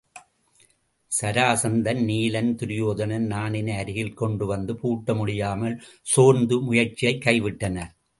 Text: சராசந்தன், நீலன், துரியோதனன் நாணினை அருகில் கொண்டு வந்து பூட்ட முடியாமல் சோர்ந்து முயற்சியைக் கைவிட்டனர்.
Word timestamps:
சராசந்தன், 1.21 1.99
நீலன், 2.05 2.55
துரியோதனன் 2.55 3.27
நாணினை 3.27 3.77
அருகில் 3.77 4.13
கொண்டு 4.13 4.45
வந்து 4.45 4.73
பூட்ட 4.73 5.15
முடியாமல் 5.15 5.81
சோர்ந்து 6.01 6.61
முயற்சியைக் 6.61 7.23
கைவிட்டனர். 7.25 7.91